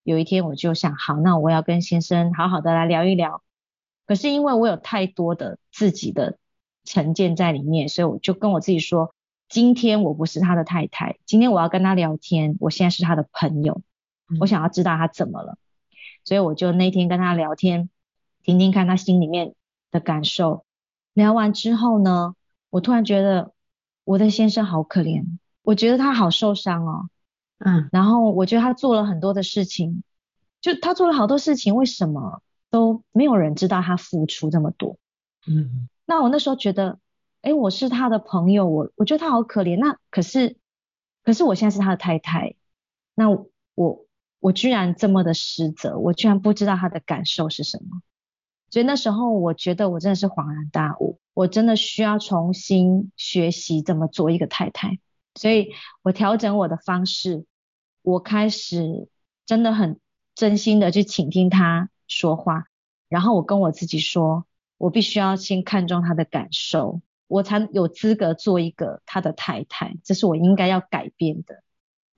[0.03, 3.43] 有一天我就想，好，那我要跟先生好好的来聊一聊。
[4.05, 6.38] 可是因为我有太多的自己的
[6.86, 9.13] 成见在里面，所以我就跟我自己说，
[9.49, 13.81] 今天我不是他的太太，今天我要跟他聊天，我现在是他的朋友，
[14.39, 15.57] 我想要知道他怎么了。
[16.23, 17.89] 所以我就那天跟他聊天，
[18.41, 19.53] 听听看他心里面
[19.91, 20.63] 的感受。
[21.13, 22.36] 聊完之后呢，
[22.69, 23.51] 我突然觉得。
[24.05, 25.25] 我的先生好可怜，
[25.67, 27.10] 我觉得他好受伤哦，
[27.58, 30.01] 嗯，然后我觉得他做了很多的事情，
[30.62, 34.97] 就他做了好多事情，为什么都没有人知道他付出这么多？
[35.45, 36.99] 嗯，那我那时候觉得，
[37.41, 40.56] 哎，我是他的朋友，我我觉得他好可怜，那可是
[41.21, 42.56] 可是我现在是他的太太，
[43.13, 44.06] 那我
[44.39, 48.01] 我居然这么的失责，我居然不知道他的感受是什么。
[48.69, 54.97] 所以那时候我觉得我真的是恍然大悟，我真的需要重新学习怎么做一个太太。
[55.38, 55.69] 所以
[56.02, 57.45] 我调整我的方式，
[58.02, 59.08] 我开始
[59.45, 60.00] 真的很
[60.36, 62.65] 真心的去倾听他说话，
[63.08, 64.45] 然后我跟我自己说，
[64.78, 71.63] 我必须要先看重他的感受，我才有资格做一个他的太太，这是我应该要改变的。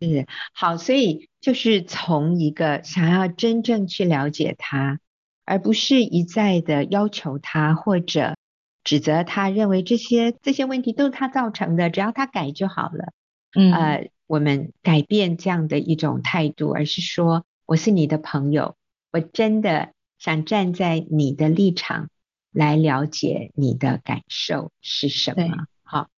[0.02, 5.00] 是，好，所以就是从一个想要真正去了解他。
[5.46, 8.36] 而不是一再的要求他或者
[8.84, 13.14] 指责他，认为这些这些问题都是他造成的，只要他改就好了。
[13.56, 18.76] 嗯，呃，我们改变这样的一种态度，而是说，我是你的朋友，
[19.12, 22.10] 我真的想站在你的立场
[22.52, 25.66] 来了解你的感受是什么。
[25.84, 26.10] 好，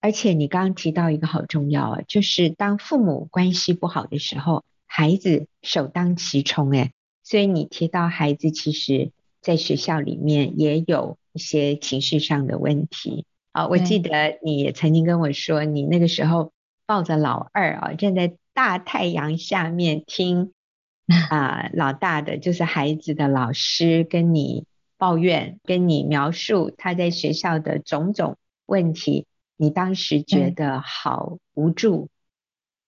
[0.00, 6.92] 而且你刚刚提到一个好重要啊，就是当父母关系不好的时候，孩子首当其冲，哎。
[7.22, 13.66] 所以你提到孩子，其实在学校里面也有一些情绪上的问题啊。
[13.66, 16.52] 我记得你也曾经跟我说，你那个时候
[16.86, 20.52] 抱着老二啊，站在大太阳下面听
[21.30, 24.64] 啊，老大的就是孩子的老师跟你
[24.96, 32.08] 抱怨，跟你描述他在学校的种种问题，你当时觉得好无助，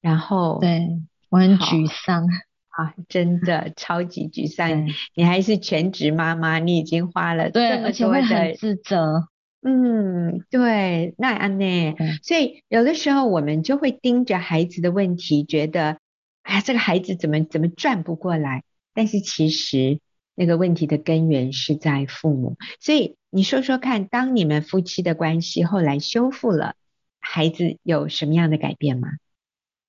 [0.00, 1.00] 然后对，
[1.30, 2.26] 我很沮丧。
[2.72, 4.88] 啊，真的超级沮 丧！
[5.14, 9.28] 你还是全职妈妈，你已经花了这么多的，而且会很自责。
[9.60, 15.98] 嗯，对，那安内，所以有的时候我们就会盯着孩子的问题，觉得，
[16.42, 18.64] 哎呀，这个孩子怎么怎么转不过来？
[18.94, 20.00] 但是其实
[20.34, 22.56] 那个问题的根源是在父母。
[22.80, 26.74] 所以你说说看，当你们夫妻的关系后来修复了，
[27.20, 29.08] 孩子有什么样的改变吗？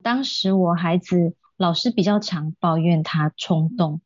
[0.03, 1.33] 当时我孩子。
[1.63, 4.01] 老师比较常抱怨他冲动，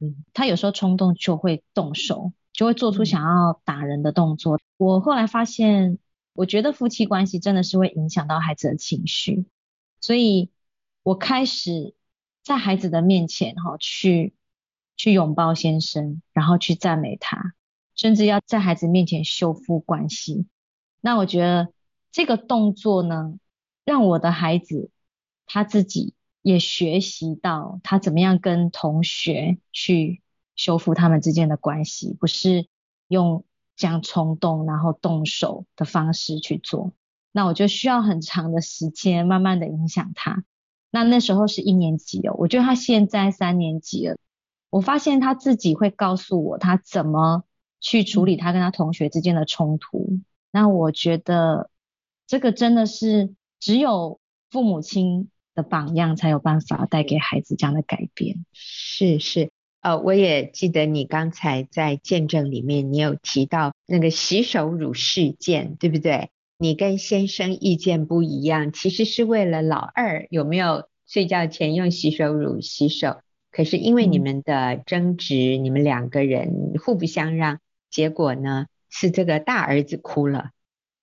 [0.00, 4.58] 嗯，他有时候冲动就会动手，就会做出想要打人的动作。
[4.78, 5.98] 我后来发现，
[6.32, 9.44] 我觉得夫妻关系真的是会影响到孩子的情绪，
[10.00, 10.50] 所以
[11.02, 11.94] 我开始
[12.42, 14.32] 在孩子的面前哈，去
[14.96, 17.52] 去拥抱先生，然后去赞美他，
[17.94, 20.46] 甚至要在孩子面前修复关系。
[21.02, 21.70] 那我觉得
[22.10, 23.34] 这个动作呢，
[23.84, 24.88] 让我的孩子
[25.44, 26.14] 他自己。
[26.44, 30.20] 也学习到他怎么样跟同学去
[30.56, 32.68] 修复他们之间的关系，不是
[33.08, 36.92] 用这样冲动，然后动手的方式去做。
[37.32, 40.44] 那我就需要很长的时间，慢慢的影响他。
[40.90, 44.18] 那那时候是一年级哦，我觉得他现在三年级了，
[44.68, 47.44] 我发现他自己会告诉我他怎么
[47.80, 50.20] 去处理他跟他同学之间的冲突。
[50.52, 51.70] 那我觉得
[52.26, 58.44] 这个真的是只有父母亲的榜样才有办法带给孩子这样的改变。
[58.52, 66.30] 是是，呃，我也记得你刚才在见证里面，你有提到那个洗手乳事件，对不对？
[66.56, 73.18] 你跟先生意见不一样，其实是为了老二有没有睡觉前用洗手乳洗手。
[73.50, 80.50] 可是因为你们的争执，嗯、你们两个人互不相让，结果呢是这个大儿子哭了，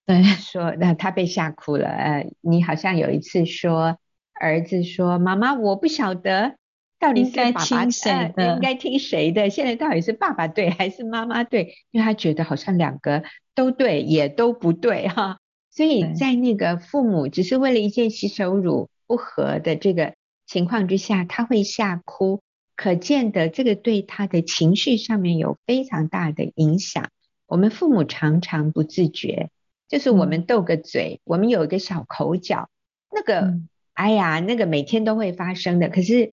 [0.05, 1.87] 对，说那他被吓哭了。
[1.87, 3.97] 呃，你好像有一次说
[4.41, 6.55] 儿子说妈妈，我不晓得
[6.99, 9.51] 到底是爸爸听谁的，应该听谁的？
[9.51, 11.75] 现在到底是爸爸对还是妈妈对？
[11.91, 13.23] 因为他觉得好像两个
[13.53, 15.37] 都对，也都不对哈。
[15.69, 20.15] 所以在那个父母只是为了一件洗手乳不和的这个
[20.47, 22.41] 情况之下，他会吓哭，
[22.75, 27.09] 可见的这个对他的情绪上面有非常大的影响。
[27.45, 29.49] 我们父母常常不自觉，
[29.87, 32.69] 就是我们斗个嘴，我们有一个小口角，
[33.13, 33.59] 那个，
[33.93, 35.89] 哎呀，那个每天都会发生的。
[35.89, 36.31] 可是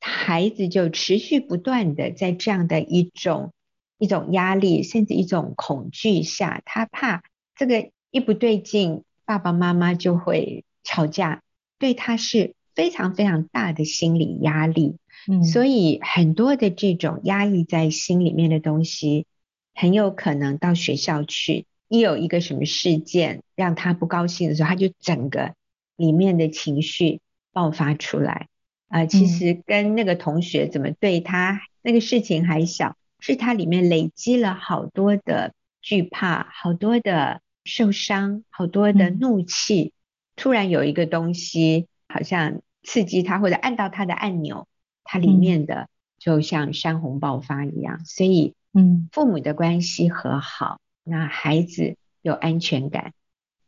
[0.00, 3.52] 孩子就持续不断的在这样的一种
[3.98, 7.22] 一种压力，甚至一种恐惧下，他怕
[7.56, 7.90] 这个。
[8.14, 11.42] 一不对劲，爸爸妈妈就会吵架，
[11.80, 14.98] 对他是非常非常大的心理压力。
[15.26, 19.26] 嗯，所以很多的这种压抑在心里面的东西，
[19.74, 25.56] 很有可能到学校去，一有一个什么事件让他不高兴的时候，他就整个
[25.96, 27.20] 里面的情绪
[27.52, 28.48] 爆发出来。
[28.88, 37.40] 啊、呃，其实跟那个同学怎么对他，那个事情还小，是他里面累积了好多的惧怕，好多的。
[37.66, 39.92] 受伤，好多的怒气，嗯、
[40.36, 44.68] 突然有一个东西好像刺激他，或者按到他的按钮，
[45.02, 48.00] 它里面的就像山洪爆发一样。
[48.00, 53.14] 嗯、所以，嗯，父母的关系和好，那孩子有安全感，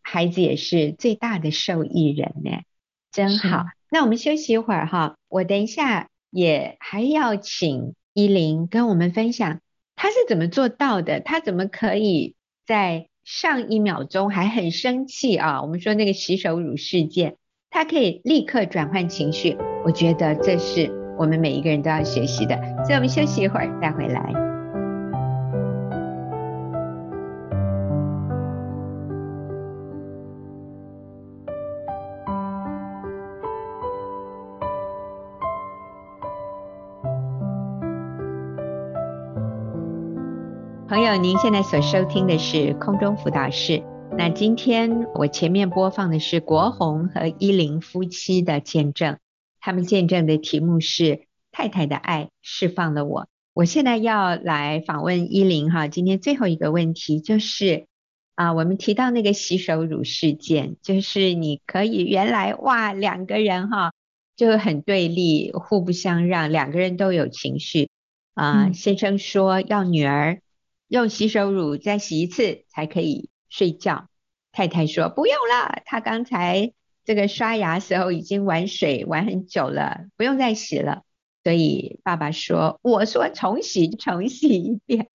[0.09, 2.61] 孩子也是最大的受益人呢，
[3.11, 3.64] 真好。
[3.90, 9.59] 那我们休息一会儿哈，我等一下也还要请依琳跟我们分享，
[9.97, 11.19] 他是怎么做到的？
[11.19, 17.37] 他怎么可以在上一秒钟还很生气啊，我们说那个洗手乳事件，
[17.69, 20.88] 他可以立刻转换情绪，我觉得这是
[21.19, 22.55] 我们每一个人都要学习的。
[22.85, 24.56] 所以我们休息一会儿再回来。
[41.16, 43.83] 友，您现在所收听的是空中辅导室。
[44.18, 49.16] 那今天我前面播放的是国红和依琳夫妻的见证，
[49.61, 53.29] 他们见证的题目是“太太的爱释放了我”。
[53.55, 57.87] 我现在要来访问依琳哈，今天最后一个问题就是
[58.35, 63.92] 啊，我们提到那个洗手乳事件，就是你可以原来哇两个人哈
[64.37, 67.88] 就很对立，互不相让，两个人都有情绪
[68.35, 68.66] 啊。
[68.66, 70.40] 嗯、先生说要女儿。
[70.88, 74.09] 用洗手乳再洗一次才可以睡觉。
[74.53, 76.72] 太太说不用了，她刚才
[77.05, 81.03] 这个刷牙时候已经玩水玩很久了，不用再洗了。
[81.44, 85.09] 所以爸爸说，我说重洗重洗一遍。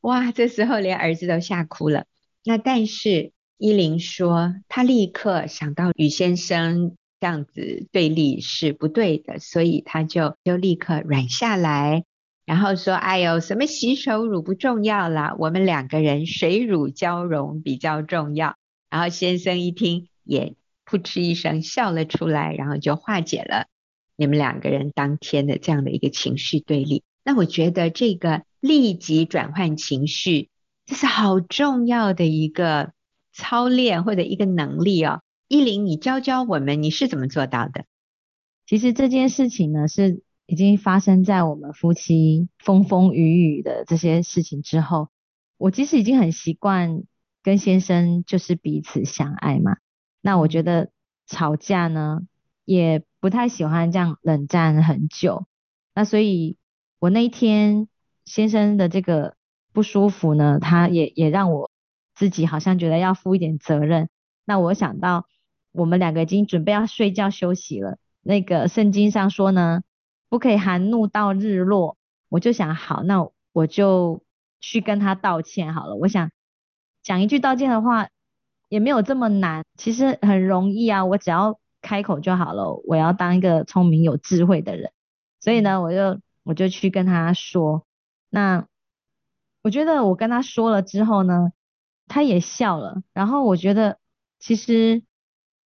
[0.00, 2.06] 哇，这时候连儿子都吓哭了。
[2.44, 12.04] 那但是依琳说，她立刻想到与先生这样子对立是不对的，所以她就就立刻软下来。
[12.50, 18.56] 然后说：“哎呦，什么洗手乳不重要啦，我们两个人水乳交融比较重要。”
[18.90, 23.68] 然后先生一听，也扑哧一声笑了出来，然后就化解了
[24.16, 27.04] 你们两个人当天的这样的一个情绪对立。
[27.22, 30.48] 那我觉得这个立即转换情绪，
[30.86, 32.90] 这是好重要的一个
[33.32, 35.22] 操练或者一个能力哦。
[35.46, 37.84] 依琳，你教教我们，你是怎么做到的？
[38.66, 40.22] 其实这件事情呢是。
[40.50, 45.08] 已经发生在我们夫妻风风雨雨的这些事情之后，
[45.58, 47.04] 我其实已经很习惯
[47.44, 49.76] 跟先生就是彼此相爱嘛。
[50.20, 50.90] 那我觉得
[51.28, 52.22] 吵架呢，
[52.64, 55.46] 也不太喜欢这样冷战很久。
[55.94, 56.56] 那所以，
[56.98, 57.86] 我那一天
[58.24, 59.36] 先生的这个
[59.72, 61.70] 不舒服呢，他也也让我
[62.16, 64.08] 自己好像觉得要负一点责任。
[64.44, 65.26] 那我想到
[65.70, 69.82] 我们两个已经准备要睡觉休息了，那个圣经上说呢。
[70.30, 71.98] 不可以含怒到日落，
[72.30, 74.22] 我就想好，那我就
[74.60, 75.96] 去跟他道歉好了。
[75.96, 76.30] 我想
[77.02, 78.08] 讲一句道歉的话
[78.68, 82.80] 也没有这么难，其实很容易啊，我只要开口就好了。
[82.86, 84.92] 我要当一个聪明有智慧的人，
[85.40, 87.84] 所以呢，我就我就去跟他说。
[88.28, 88.66] 那
[89.62, 91.50] 我觉得我跟他说了之后呢，
[92.06, 93.02] 他也笑了。
[93.12, 93.98] 然后我觉得
[94.38, 95.02] 其实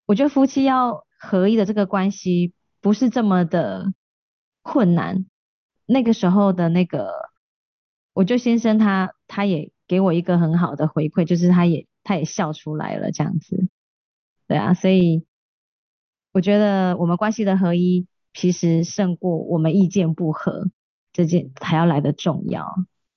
[0.07, 3.93] 我觉得夫妻要合一的这个关系不是这么的
[4.65, 5.27] 困难。
[5.87, 7.31] 那个时候的那个，
[8.15, 13.69] 我就先生他他也给我一个很好的回馈，就是他也他也笑出来了这样子，
[14.49, 15.27] 对啊，所以
[16.33, 20.71] 我觉得我们关系的合一，其实胜过我们意见不合
[21.13, 22.67] 这件还要来的重要。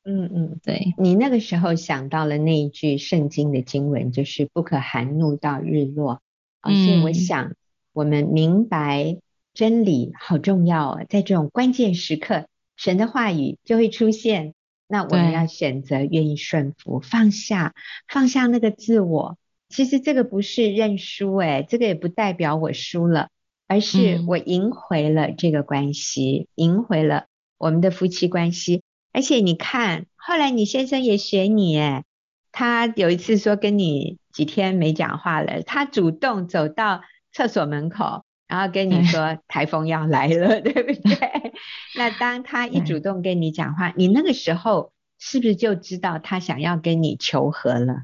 [0.04, 6.22] 嗯嗯，对，你那个时候想到了那一句圣经的经文，就是不可含怒到日落，
[6.62, 7.54] 嗯，所以我想
[7.93, 9.18] 我们明白
[9.58, 12.45] 真理好重要啊，在这种关键时刻。
[12.76, 14.53] 神的话语就会出现，
[14.88, 17.74] 那我们要选择愿意顺服，放下，
[18.08, 19.39] 放下那个自我。
[19.68, 23.30] 其实这个不是认输，诶，这个也不代表我输了，
[23.68, 27.26] 而是我赢回了这个关系，嗯、赢回了
[27.58, 28.84] 我们的夫妻关系。
[29.12, 32.03] 而且你看，后来你先生也学你，诶，
[32.51, 37.01] 他有一次说跟你几天没讲话了，他主动走到
[37.32, 38.24] 厕所门口。
[38.48, 41.18] 然后跟你说台风要来了， 对不对？
[41.98, 48.04] 那当他一主动跟你讲话，你那个时候是不是就知道他想要跟你求和了？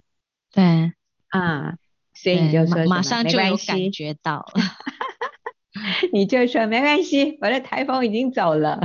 [0.52, 0.92] 对，
[1.30, 1.76] 啊，
[2.14, 4.62] 所以你就说马上就有感觉到了，
[6.12, 8.80] 你就说没关系，我的台风已经走了。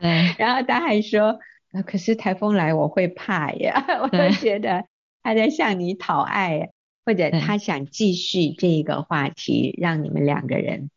[0.00, 1.38] 对，然后他还说，
[1.86, 4.84] 可是台风来我会怕呀，我都觉得
[5.22, 6.70] 他在向你讨爱，
[7.04, 10.90] 或者他想继续这个话题，让你们两个人。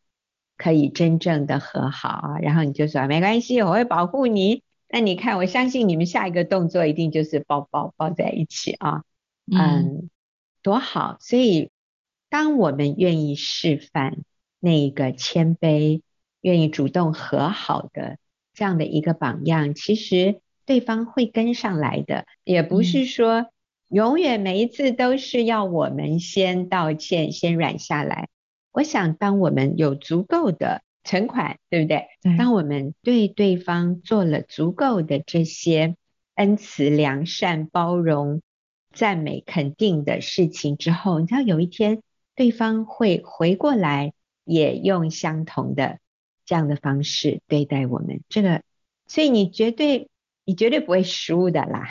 [0.59, 4.61] 可以真正的和好啊，然后你就说没关系，我会保护你。
[4.89, 9.03] 那你看，我相信你们下一个动作一定就是抱抱抱在一起啊，
[9.49, 10.09] 嗯，嗯，
[10.61, 11.15] 多好。
[11.21, 11.69] 所以，
[12.29, 14.17] 当我们愿意示范
[14.59, 16.01] 那个谦卑、
[16.41, 18.17] 愿意主动和好的
[18.53, 22.25] 这样的一个榜样，其实对方会跟上来的。
[22.43, 23.45] 也不是说
[23.87, 28.27] 永远每一次都是要我们先道歉、先软下来。
[28.71, 32.05] 我想，当我们有足够的存款，对不对？
[32.21, 32.37] 对。
[32.37, 35.95] 当我们对对方做了足够的这些
[36.35, 38.41] 恩慈、良善、包容、
[38.93, 42.01] 赞美、肯定的事情之后，你知道有一天
[42.35, 44.13] 对方会回过来，
[44.45, 45.97] 也用相同的
[46.45, 48.21] 这样的方式对待我们。
[48.29, 48.61] 这个，
[49.07, 50.09] 所以你绝对，
[50.45, 51.87] 你绝对不会输的啦，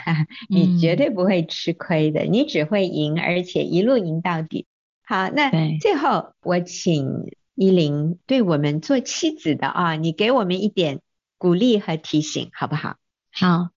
[0.49, 4.65] 你绝对不会吃亏的，嗯、你只会赢，而且一路赢到底。
[5.09, 5.49] 好，那
[5.79, 11.01] 最后我请依琳对我们做妻子的啊，你给我们一点
[11.39, 12.97] 鼓励和提醒，好不好？
[13.31, 13.69] 好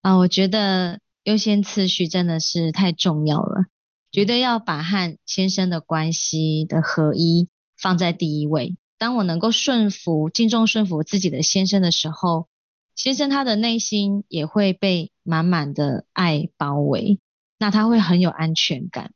[0.00, 3.64] 啊，我觉得优先次序真的是太重要了，
[4.12, 8.76] 绝对要把和先生的关系的合一放在第一位。
[8.96, 12.46] 当我能够顺服、敬重、顺服自己的先生的时候，
[12.94, 17.18] 先生他的内心也会被满满的爱包围，
[17.58, 19.10] 那他会很有安全感。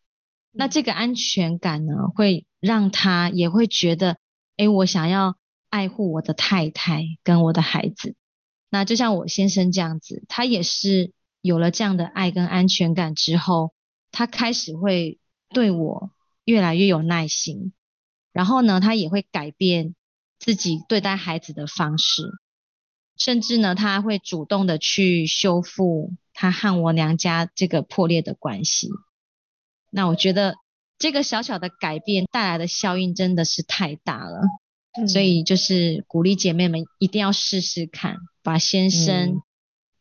[0.57, 4.19] 那这个安全感呢，会让他也会觉得，
[4.57, 5.37] 诶，我想要
[5.69, 8.15] 爱护我的太太跟我的孩子。
[8.71, 13.75] 那就像我先生这样子，他也是有了这样的爱跟安全感之后，
[14.13, 16.13] 他开始会对我
[16.45, 17.73] 越来越有耐心。
[18.33, 19.97] 然后呢，他也会改变
[20.39, 22.23] 自己对待孩子的方式，
[23.17, 28.89] 甚至呢，他会主动的去修复他和我娘家这个破裂的关系。
[29.97, 30.57] 那我觉得
[30.99, 34.41] 这个小小的改变带来的效应真的是太大了，
[34.99, 39.41] 嗯，所以就是鼓励姐妹们一定要试试看，把先生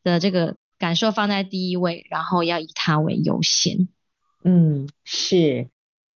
[0.01, 3.87] 的这个感受放在第一位，嗯，然后要以他为优先。
[4.43, 5.69] 嗯，是。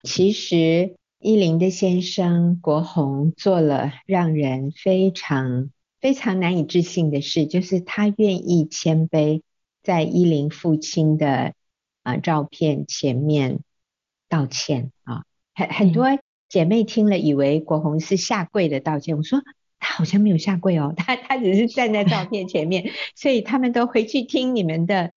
[0.04, 5.70] 其实依琳的先生国宏做了让人非常
[6.00, 9.42] 非常难以置信的事，就是他愿意谦卑，
[9.84, 11.54] 在依琳父亲的。
[12.06, 13.62] 啊，照片前面
[14.36, 15.24] 道歉啊，
[15.54, 16.08] 很很多
[16.50, 19.42] 姐妹听了以为国红是下跪的道歉，我说
[19.80, 25.14] 他好像没有下跪哦， 他他只是站在照片前面，所以他们都回去听你们的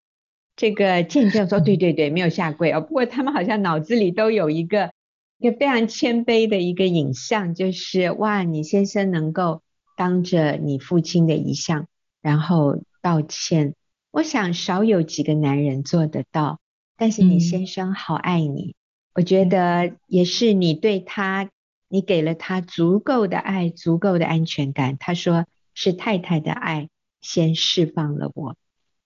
[0.54, 2.80] 这个见证，说对对对，没有下跪哦。
[2.80, 4.92] 不过他们好像脑子里都有一个
[5.38, 9.62] 一个非常谦卑的一个影像，就是哇，你先生能够
[9.96, 11.88] 当着你父亲的遗像，
[12.22, 13.74] 然后道歉，
[14.12, 16.60] 我想少有几个男人做得到。
[17.00, 18.74] 但是你先生好爱你，嗯，
[19.18, 21.50] 我觉得也是你对他，
[21.88, 24.96] 你给了他足够的爱，足够的安全感。
[24.96, 25.44] 他说
[25.74, 26.88] 是太太的爱
[27.20, 28.54] 先释放了我，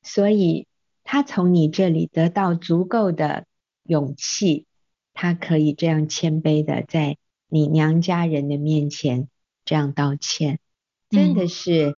[0.02, 0.66] 所以
[1.02, 3.46] 他从你这里得到足够的
[3.84, 4.66] 勇气，
[5.14, 7.16] 他可以这样谦卑的在
[7.48, 9.30] 你娘家人的面前
[9.64, 10.58] 这样道歉，
[11.08, 11.96] 真的是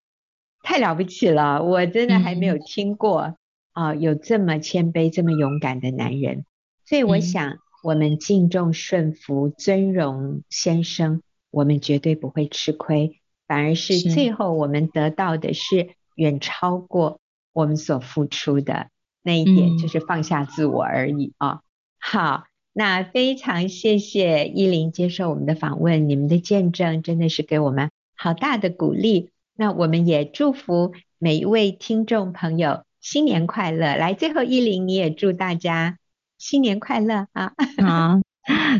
[0.62, 1.56] 太了不起了！
[1.56, 3.36] 嗯、我真的还没有听过
[3.72, 6.44] 啊、呃，有这么谦卑、这么勇敢的男人。
[6.84, 11.20] 所以我想，我们敬重、顺服、尊荣先生，
[11.50, 17.20] 我们绝对不会吃亏，反而是最后我们得到的是远超过
[17.52, 18.88] 我们所付出的
[19.22, 21.60] 那一点，就是放下自我而已啊、嗯哦。
[21.98, 29.28] 好，那非常谢谢依琳接受我们的访问，你们的见证真的是给我们好大的鼓励。
[29.54, 33.94] 那我们也祝福每一位听众朋友新年快乐。
[33.94, 35.98] 来，最后依琳你也祝大家。
[36.38, 37.52] 新年快乐啊！
[37.84, 38.20] 啊，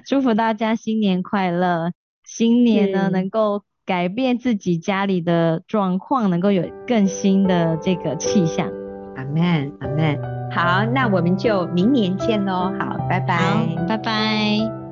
[0.07, 1.92] 祝福大家新年快乐。
[2.24, 8.68] 新年呢，能够改变自己家里的状况，能够有更新的这个气象。
[9.16, 10.18] 阿门，阿门。
[10.50, 12.72] 好，那我们就明年见喽。
[12.78, 13.38] 好，拜拜，
[13.88, 14.84] 拜拜。